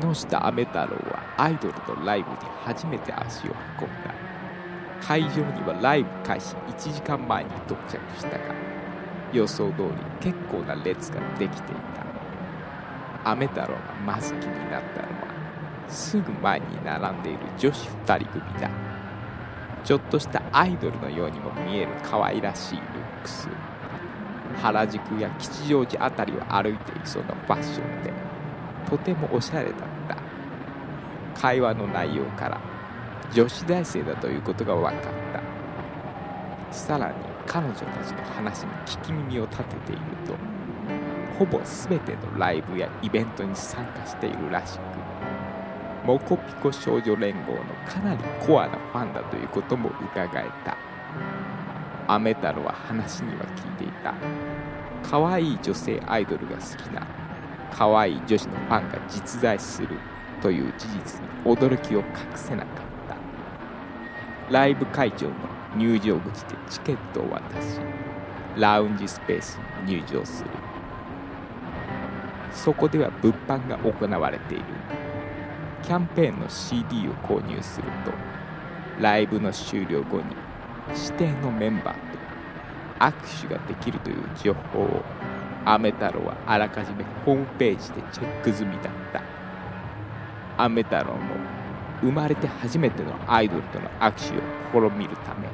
[0.00, 4.14] 木下雨太郎はアイドルのライブに初めて足を運んだ
[5.00, 8.54] 会場にはライブ開始1時間前に到着したが
[9.32, 9.88] 予想通り
[10.20, 12.04] 結構な列ができていた。
[13.24, 13.74] 雨太郎が
[14.06, 18.70] まず気になったのはすぐ前に並んでいる女子2人組だ。
[19.82, 23.48] ちょっとしたアイドルのようにも見える可愛らしいルックス。
[24.62, 28.33] 原宿や吉祥寺辺りを歩いていそうなファッションで。
[28.88, 29.74] とてもおしゃれだっ
[30.08, 30.16] た。
[31.40, 32.60] 会話の内容から
[33.32, 36.74] 女子大生だということが分かった。
[36.74, 37.14] さらに
[37.46, 40.34] 彼女たちの話に聞き耳を立てていると
[41.38, 44.80] ほぼ全てのライブやイベントに参加しているらしく
[46.04, 50.76] モコピコ少女連合のかなりコアなファンだということも伺えた。
[52.06, 54.12] アメ太郎は話には聞いていた。
[55.02, 57.06] 可愛い女性アイドルが好きな
[57.76, 59.88] 可愛い女子のファンが実在する
[60.40, 62.04] という事実に驚きを隠
[62.36, 62.68] せなかっ
[63.08, 63.16] た。
[64.52, 65.34] ライブ会場の
[65.76, 67.80] 入場口でチケットを渡し
[68.56, 70.50] ラウンジスペースに入場する。
[72.52, 74.64] そこでは物販が行われている。
[75.82, 78.12] キャンペーンの CD を購入すると
[79.00, 80.24] ライブの終了後に
[80.88, 82.18] 指定のメンバーと
[83.00, 85.02] 握手ができるという情報を
[85.64, 89.22] アメ太郎はあらかじめホームページでチェック済みだった。
[90.56, 91.34] アメ太郎も
[92.00, 94.12] 生まれて初めてのアイドルとの握
[94.72, 95.48] 手を試みるため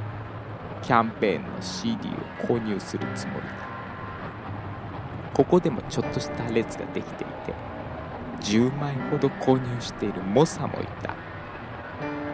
[0.83, 2.13] キャンペーンの CD を
[2.45, 3.55] 購入するつもりだ。
[5.33, 7.55] ここでもちょっとした列ができていて
[8.41, 11.15] 10枚ほど購入している猛者もいた。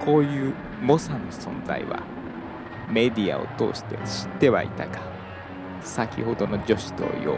[0.05, 2.03] こういう猛者の存在は
[2.89, 5.01] メディアを通して知ってはいたが
[5.81, 7.37] 先ほどの女子同様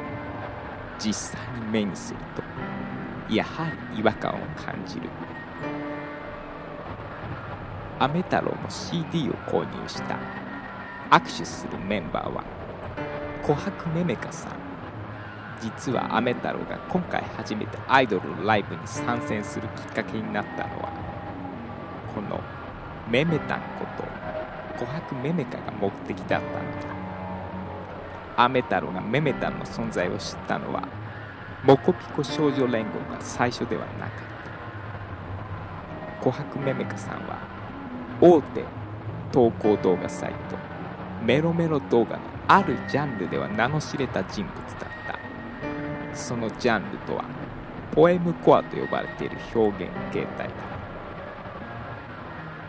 [0.98, 2.42] 実際に目にすると
[3.32, 5.08] やはり違和感を感じる。
[8.00, 10.16] アメ太郎も CD を購入した。
[11.10, 12.44] 握手するメンバーは
[13.42, 14.52] 琥珀めめかさん。
[15.60, 20.92] 実はアメ太郎が今回初めてアイドルのライブに参戦するきっかけになったのは
[22.14, 22.40] この
[23.10, 23.86] めめたんこ
[24.76, 27.07] と琥珀めめかが目的だったのだ。
[28.38, 30.86] アメ太郎がめめたんの存在を知ったのは
[31.64, 34.14] モコピコ少女連合が最初ではなかっ
[36.22, 36.30] た。
[36.30, 37.36] 琥珀めめかさんは
[38.20, 38.64] 大手
[39.32, 40.56] 投稿動画サイト
[41.20, 46.16] メロメロ動画のあるジャンルでは名の知れた人物だった。
[46.16, 47.24] そのジャンルとは
[47.92, 50.54] ポエムコアと呼ばれている表現形態だ。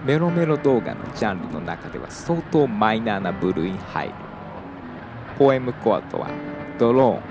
[0.03, 4.28] メロメロ動画のジャンルの中では相当マイナーな部類に入る。
[5.39, 6.29] ポエムコアとは
[6.77, 7.21] ドローン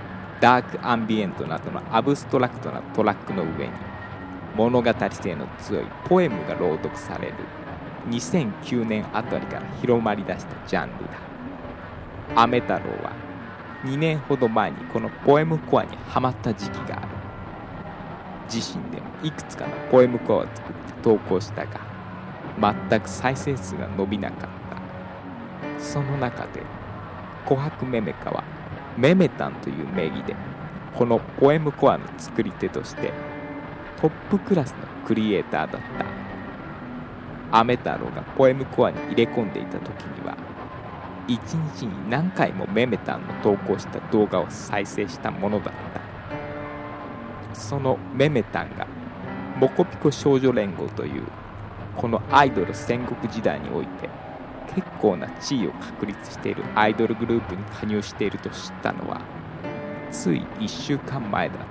[0.41, 3.73] ダークアンビエントなどのアブストラクトなトラックの上に
[4.57, 7.35] 物語性の強いポエムが朗読される。
[8.09, 11.13] 2009年あたりから広まりだしたジャンルだ。
[12.35, 13.13] アメ太郎は
[13.85, 17.09] 2年ほど前にこのポエムコアにハマった時期がある。
[18.51, 21.81] 自身でもいくつかのポエムコアを作って投稿したが
[22.89, 24.51] 全く再生数が伸びなかっ
[25.77, 25.83] た。
[25.83, 26.63] その中で
[27.49, 28.45] 琥珀メメカは
[28.99, 30.37] メメタンという名義で
[30.95, 33.11] このポエムコアの作り手として
[33.99, 34.77] トップクラスの
[35.07, 37.59] クリエイターだった。
[37.59, 40.37] アメ太郎がポエムコアに入れ込んでいた時には
[41.27, 47.55] 一日に何回もメメタンの投稿した動画を再生したものだった。
[47.55, 48.87] そのメメタンが
[49.59, 51.23] モコピコ少女連合という
[51.97, 54.11] このアイドル戦国時代において
[54.75, 59.21] 結構な地位を確立しているアイドルグループに加入していると知ったのは
[60.11, 61.65] つい1週間前だった。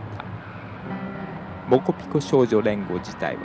[1.67, 3.41] モコピコ少女連合自体は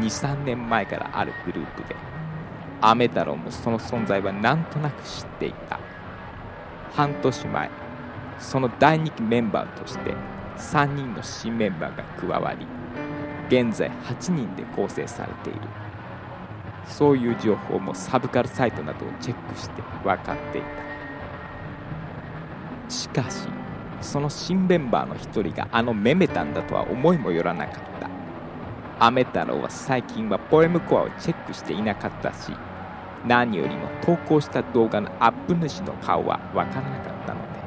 [0.00, 1.96] 23年前からあるグループで
[2.80, 5.78] アメ太郎もその存在はなんとなく知っていた。
[6.92, 7.70] 半年前
[8.38, 10.14] その第2期メンバーとして
[10.56, 12.66] 3人の新メンバーが加わり
[13.48, 15.60] 現在8人で構成されている。
[16.88, 20.68] そういう情報もサブカルサイトなどをチェックして分かっていた。
[22.90, 23.46] しかし
[24.00, 28.08] その新メンバーの一人があのメメタンだとは思いもよらなかった。
[29.00, 32.52] アメ太郎は最近はポエムコアをチェックしていなかったし
[33.26, 37.58] 何よりも投稿した動画のアップ主の顔は分からなかったので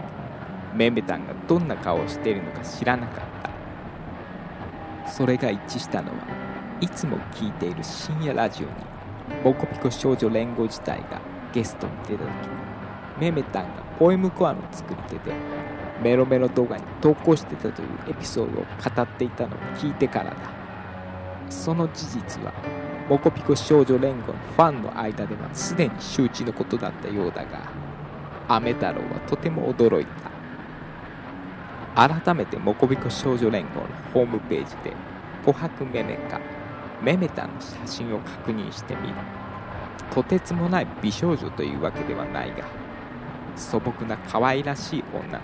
[0.75, 3.25] メメタンがどんな顔をしているのか知らなかっ
[5.05, 5.09] た。
[5.09, 6.17] それが一致したのは
[6.81, 8.73] いつも聞いている深夜ラジオに
[9.43, 11.21] モコピコ少女連合自体が
[11.53, 12.31] ゲストに出た時
[13.19, 15.35] メメタンがポエムコアの作り手で
[16.01, 20.37] メロメロ動画に投稿してたというエピソードを語っていたのを聞いてからだ。
[21.49, 22.53] その事実は
[23.09, 27.69] モコピコ少女連合のファンの間ではすでに周知のことだったようだが
[28.47, 30.31] アメ太郎はとても驚いた。
[31.93, 34.93] 改めてモコビコ少女連合のホームページで
[35.45, 36.39] 琥珀メメカ
[37.01, 39.15] メメタの写真を確認してみる。
[40.13, 42.65] とてつもない美少女というわけではないが
[43.55, 45.41] 素朴な可愛らしい女の子だ。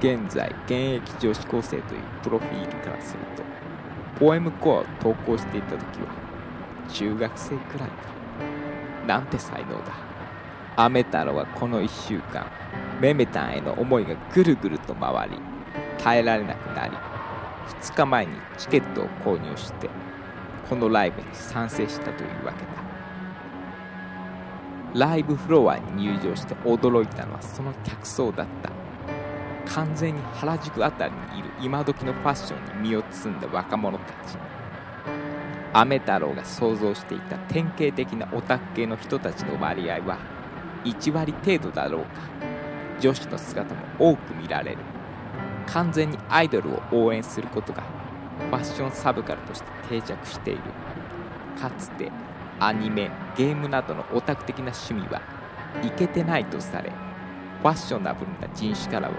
[0.00, 3.42] 現在現役女子高生というプロフィールからすると
[4.18, 6.08] ポエムコアを投稿していた時は
[6.88, 8.12] 中学生くらいか。
[9.06, 9.92] なんて才能だ。
[10.76, 12.46] アメ太郎はこの1週間
[13.00, 15.38] メメタンへの思いがぐるぐると回り
[15.98, 16.96] 耐えられなくなり
[17.80, 19.88] 2日前にチケットを購入して
[20.68, 22.72] このライブに賛成したというわけだ。
[24.94, 28.70] ライブフロアに入場して驚いたのはその客層だった。
[29.74, 34.36] 完全に原宿辺りにいる今時のファッションに身を包んだ若者たち。
[35.72, 40.18] アメ太郎が想像していた典型的なオタク系の人たちの割合は
[40.84, 42.20] 1割程度だろうか。
[43.00, 44.78] 女子の姿も多く見られる。
[45.72, 47.82] 完全にアイドルを応援することが
[48.50, 50.60] ファッションサブカルとして定着している。
[51.60, 52.10] かつて
[52.58, 55.20] アニメゲームなどのオタク的な趣味は
[55.82, 56.90] いけてないとされ
[57.60, 59.14] ファッショナブルな人種からは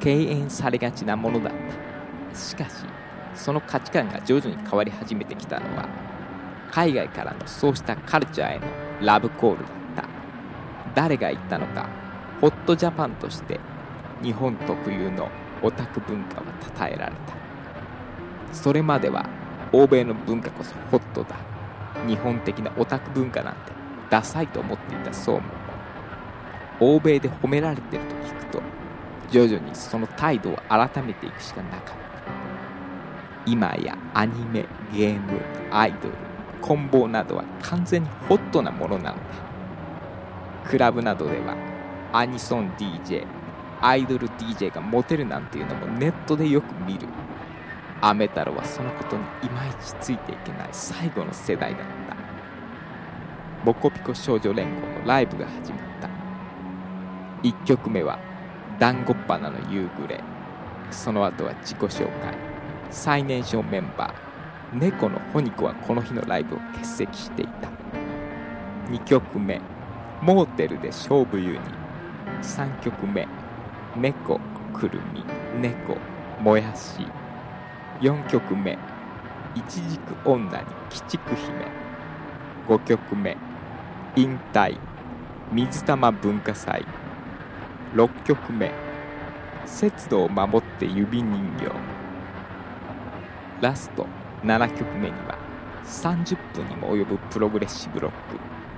[0.00, 1.52] 敬遠されがちなものだっ
[2.30, 2.36] た。
[2.36, 2.84] しかし
[3.34, 5.88] その価値観が徐々に変わり始めてきたのは
[6.70, 8.66] 海外からのそうしたカルチャーへの
[9.00, 10.04] ラブコールだった。
[10.94, 11.88] 誰が言ったのか
[12.40, 13.60] ホットジャパンとして
[14.22, 15.28] 日本特有の
[15.62, 16.46] オタク文化は
[16.78, 17.36] 称えられた。
[18.52, 19.28] それまでは
[19.72, 21.36] 欧米の文化こそホットだ。
[22.06, 23.72] 日本的なオタク文化なんて
[24.10, 25.42] ダサいと思っていたそうも
[26.78, 28.62] 欧米で褒められてると聞くと
[29.30, 31.96] 徐々にその態度を改めていくしかなかった。
[33.46, 35.40] 今やアニメゲーム
[35.70, 36.14] アイドル
[36.60, 39.22] 棍棒などは完全にホットなものなのだ。
[40.68, 41.56] クラブなどでは
[42.12, 43.24] アニソン DJ
[43.80, 47.06] アイドル DJ がモテるなんていうのもネットでよく見る。
[48.00, 52.16] アメ太郎はそのことにいまいちついていけない最後の世代だった。
[53.64, 56.08] ボコピコ少女連合のライブが始まった。
[57.42, 58.18] 1曲目は
[58.78, 60.22] 「団子っ鼻の夕暮れ」
[60.90, 62.34] その後は自己紹介。
[62.90, 64.78] 最年少メンバー。
[64.78, 67.68] 猫のホニコはこの日のライブを欠席していた。
[68.90, 69.60] 2曲目
[70.22, 71.58] 「モーテルで勝負湯に」
[72.42, 73.26] 3曲目
[73.96, 74.38] 「猫
[74.74, 75.24] くるみ
[75.60, 75.96] 猫
[76.40, 77.06] もやし」
[78.00, 78.78] 4曲目
[79.56, 80.48] 「いちじく女に
[80.90, 81.66] 鬼畜姫」
[82.68, 83.36] 5曲目
[84.16, 84.78] 「引退。
[85.52, 86.84] 水玉文化祭」
[87.94, 88.70] 6曲目
[89.64, 91.70] 「節度を守って指人形」
[93.62, 94.06] ラスト
[94.42, 95.38] 7曲目には
[95.84, 98.16] 30分にも及ぶプログレッシブロック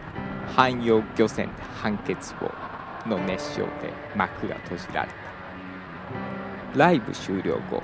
[0.55, 2.51] 「汎用漁船で判決法」
[3.09, 6.79] の熱唱で幕が閉じられた。
[6.79, 7.83] ライブ終了後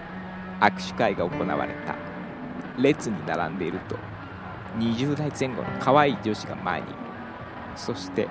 [0.60, 1.96] 握手会が行われた。
[2.80, 3.96] 列に並んでいると
[4.78, 6.96] 20代前後の可愛い女子が前にいる。
[7.76, 8.28] そして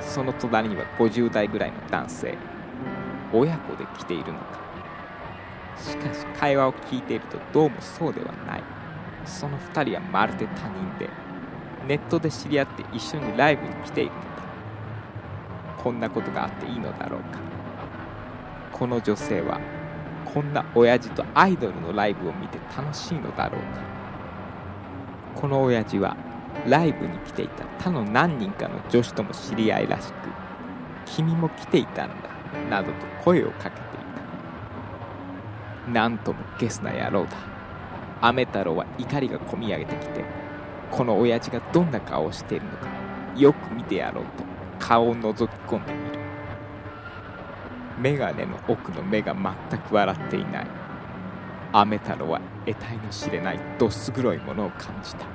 [0.00, 2.36] その隣には50代ぐらいの男性
[3.32, 4.66] 親子で来ているのか。
[5.78, 8.62] しかし会話を聞いているとどうもそうではない。
[9.24, 11.08] その2人はまるで他人で
[11.86, 14.35] ネットで知り合って一緒にライブに来ているのだ
[15.86, 17.38] こんなことがあっていいのだろうか。
[18.72, 19.60] この女性は
[20.24, 25.40] こんな親父とアイドルのライブを見て楽しいのだろうか。
[25.40, 26.16] この親父は
[26.66, 30.14] ライブに来ていた他の何人かの女子とも知り合いらしく
[31.04, 32.16] 君も来ていたんだ
[32.68, 33.80] などと声をかけてい
[35.86, 35.92] た。
[35.92, 37.36] なんともゲスな野郎だ。
[38.22, 40.24] アメ太郎は怒りがこみ上げてきて
[40.90, 42.88] この親父がどんな顔をしているのか
[43.36, 44.45] よく見てやろうと。
[44.78, 46.18] 顔を覗き込んでみる。
[47.98, 50.66] メガネの奥の目が全く笑っていない。
[51.72, 55.26] アメ太郎は得体の知れないどす黒いものを感じた。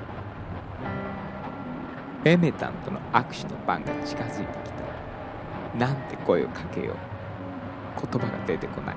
[2.24, 5.78] メメタンとの握手の番が近づいてきた。
[5.78, 6.96] なんて声をかけよう。
[8.00, 8.96] 言葉が出てこない。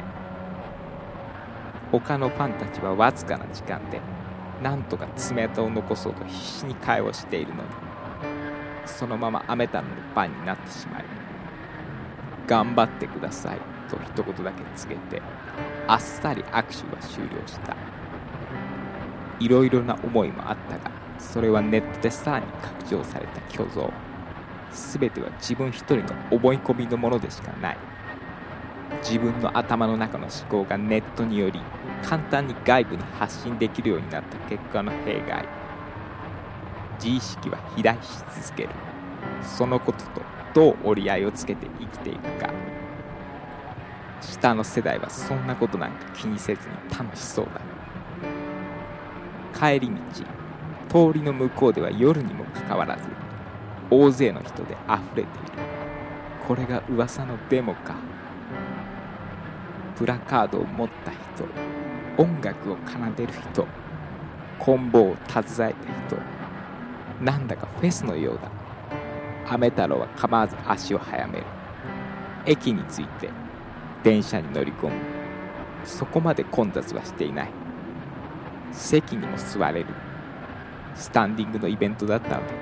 [1.92, 4.00] 他のファンたちはわずかな時間で
[4.62, 7.85] なんとか爪痕を残そうと必死に会話しているのに。
[8.86, 11.06] そのままアメ太郎の番になってしまい
[12.48, 15.22] 頑張ってくださいと一言だけ告げて
[15.88, 16.63] あっさり握手は
[17.01, 17.75] 終了した。
[19.39, 23.92] いろいろな思いもあったがそれはネットでさらに拡張された虚像。
[25.00, 27.77] 全ては自分一人の思い込みのものでしかない。
[29.01, 31.62] 自分の頭の中の思考がネットにより
[32.04, 35.48] 簡単に外部に発信できるようになった結果の弊害。
[36.96, 38.70] 自意識は肥大し続ける。
[39.42, 40.22] そのことと
[40.54, 42.52] どう折り合いをつけて生きていくか。
[44.22, 47.62] 下の世代はそんなことなんか気にせずに楽しそうだ。
[49.58, 49.90] 帰り
[50.90, 53.04] 道通りの向こうでは夜にもかかわらず
[53.90, 55.50] 大勢の人であふれている。
[56.48, 57.96] これが噂のデモか。
[59.96, 61.48] プラカードを持った人
[62.18, 63.66] 音楽を奏でる人
[64.60, 66.18] 棍棒を携えた人
[67.25, 68.51] なんだかフェスのようだ。
[69.50, 71.44] 雨太郎は構わず足を速める。
[72.46, 73.32] 駅に着いて
[74.03, 74.94] 電車に乗り込む。
[75.84, 77.50] そこまで混雑はしていない。
[78.72, 79.88] 席にも座れる。
[80.94, 82.53] スタンディングのイベントだったので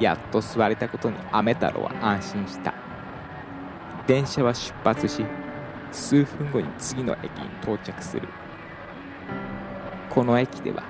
[0.00, 2.72] やっと座れたことに雨太郎は安心した。
[4.06, 5.24] 電車は出発し
[5.90, 8.28] 数分後に次の駅に到着する。
[10.08, 10.84] この駅では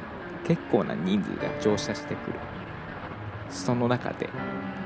[0.46, 2.57] 結構な人数が乗車してくる。
[3.50, 4.28] その中で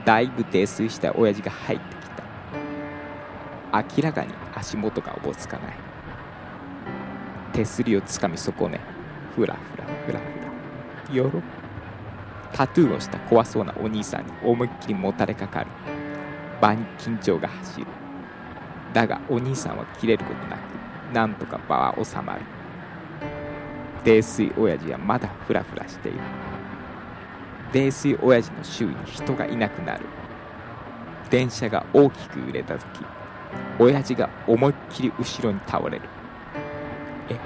[0.04, 2.22] だいぶ泥酔した親父が入ってきた。
[3.72, 5.74] 明らかに足元がおぼつかない。
[7.52, 8.80] 手すりをつかみ損ね
[9.34, 11.14] ふらふらふらふら。
[11.14, 11.42] よろ。
[12.52, 15.66] タトゥーをした怖そうなお兄さんに思いっきりもたれかかる。
[16.60, 17.86] 場に緊張が走る。
[18.92, 20.60] だがお兄さんは切れることなく
[21.14, 22.40] なんとか場は収まる。
[24.04, 26.18] 泥酔親父はまだフラフラしている。
[27.72, 30.04] 泥酔親父の周囲に人がいなくなる。
[31.30, 32.84] 電車が大きく揺れた時
[33.78, 36.02] 親父が思いっきり後ろに倒れる。
[37.30, 37.38] え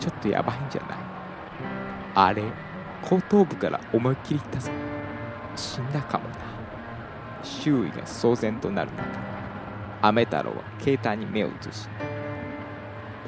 [0.00, 0.98] ちょっとやばいんじゃない？
[2.14, 2.42] あれ
[3.02, 4.70] 後頭部から思いっきりいったぞ。
[5.56, 6.34] 死んだかもな。
[7.42, 9.04] 周囲が騒然となる中
[10.00, 11.88] 雨太郎は携帯に目を移し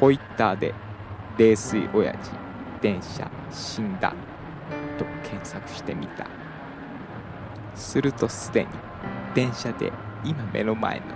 [0.01, 0.75] ポイッターで
[1.39, 2.31] 「泥酔親父
[2.81, 4.15] 電車死んだ」
[5.29, 6.27] 検索してみた。
[7.75, 8.69] するとすでに
[9.35, 9.93] 電車で
[10.25, 11.07] 今目の前の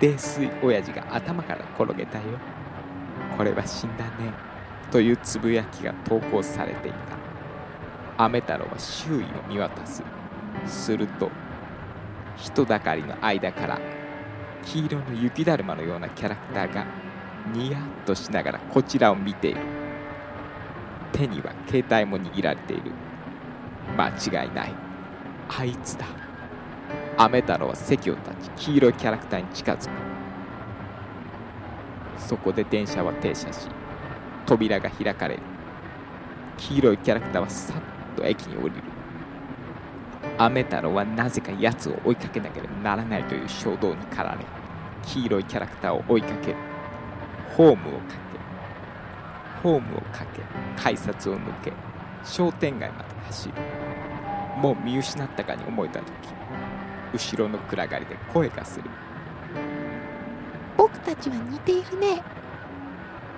[0.00, 2.24] 泥酔親父が頭から転げたよ。
[3.36, 4.32] これは死んだね。
[4.90, 7.16] というつぶやきが投稿されていた。
[8.16, 10.02] 雨太郎は周囲を見渡す。
[10.66, 11.30] すると
[12.36, 13.80] 人だかりの間から
[14.64, 16.86] 黄色の雪だるまのようなキャラクターが
[17.52, 19.60] ニヤッとしながらこちらを見ている。
[21.12, 22.90] 手には携帯も握られている。
[23.96, 24.74] 間違いない。
[25.48, 26.06] あいつだ。
[27.16, 29.90] 雨太郎は席を立ち黄色いキャラクターに近づく。
[32.18, 33.68] そこで電車は停車し
[34.46, 35.42] 扉が開かれる
[36.56, 38.82] 黄色いキャラクターはさっと駅に降りる。
[40.38, 44.38] 雨太郎はなぜか奴を追いかけなければならないという衝動に駆られ
[45.02, 46.56] 黄色いキャラクターを追いかける。
[47.56, 50.42] ホームをかけホームをかけ
[50.82, 51.72] 改札を抜け
[52.24, 53.54] 商店街まで走る。
[54.56, 56.06] もう見失ったかに思えた時
[57.12, 58.88] 後ろの暗がりで声がする。
[60.76, 62.22] 僕たちは似ているね。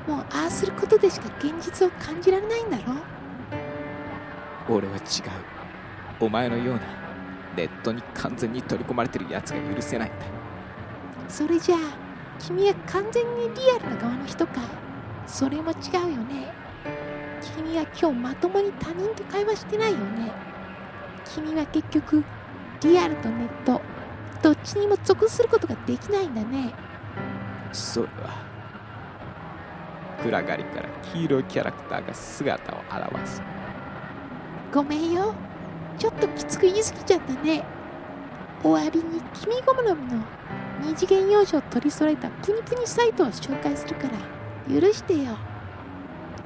[0.07, 2.95] もうああすることでしか現実を感じられないんだろ。
[4.69, 5.03] 俺は違う。
[6.21, 6.81] お前のような
[7.57, 10.27] ネットに完全に取り込まれてるやつが許せないんだ。
[11.29, 11.79] それじゃあ
[12.39, 14.61] 君は完全にリアルな側の人か。
[15.27, 16.66] それも違うよね
[17.57, 20.31] 君は今日まともに他人と会話してないよね。
[21.25, 22.23] 君は結局
[22.83, 23.81] リアルとネット
[24.43, 26.75] どっちにも属することができないんだね。
[27.73, 28.45] それは
[30.23, 32.81] 暗がりから黄色いキャラクターが姿を
[33.21, 33.43] 現す。
[34.73, 35.35] ごめんよ。
[35.99, 37.65] ちょっときつく言い過ぎちゃったね。
[38.63, 39.97] お詫びに君好みの
[40.83, 45.39] 二次元幼女を取り揃えたプニプニサイトを紹介するから許してよ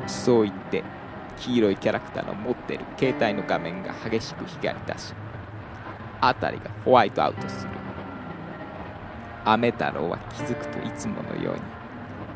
[0.07, 0.83] そう言って
[1.39, 5.15] 黄色いキャラクターの持ってる携帯の画面が激しく光り出し
[6.21, 7.71] 辺りがホワイトアウトする。
[9.45, 11.61] 雨太郎は気づくといつものように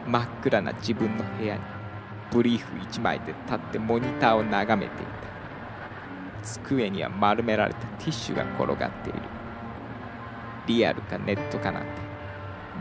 [0.06, 1.60] 真っ暗な自分の部屋に
[2.32, 5.12] ブリーフ1枚で立ってモニターを眺めていた。
[6.42, 9.18] 机には丸められたティッシュが転がっている。
[10.66, 11.88] リアルかネットかなんて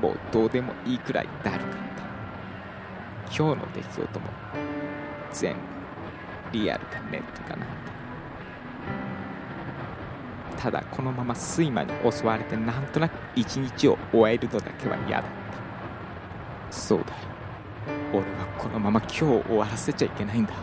[0.01, 1.92] もうどうでもいいくらいだるか。
[3.35, 4.27] 今日の出来事も
[5.31, 5.59] 全部
[6.51, 7.65] リアルかネットかなんて
[10.63, 15.31] ただこのまま睡魔に襲われてなんとなく一日を終えるのだけは嫌だっ
[16.71, 16.73] た。
[16.73, 17.11] そうだよ。
[18.13, 20.53] 俺はこのまま今日終わらせちゃいけないんだ。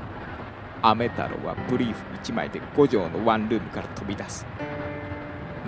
[0.80, 4.46] 雨太郎はブリーフ1枚で5畳のワンルームから飛び出す。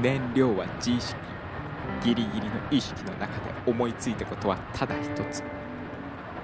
[0.00, 1.14] 燃料は自意識
[2.02, 5.42] ギリギリの意識の中で思いついたことはただ一つ。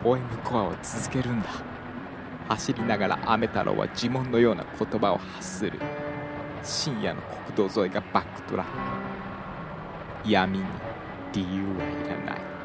[0.03, 1.49] ポエムコアを続けるんだ。
[2.49, 5.79] 走りながら雨太郎は呪文のような言葉を発する。
[6.63, 8.67] 深夜の国道沿いがバックトラッ
[10.23, 10.31] ク。
[10.31, 10.65] 闇に
[11.33, 12.58] 理由はいらない。